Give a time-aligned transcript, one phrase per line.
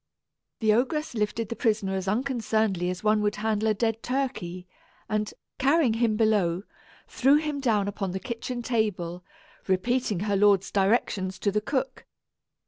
[0.61, 4.67] The ogress lifted the prisoner as unconcernedly as one would handle a dead turkey
[5.07, 6.63] and, carrying him below,
[7.07, 9.23] threw him down upon the kitchen table,
[9.67, 12.07] repeating her lord's directions to the cook.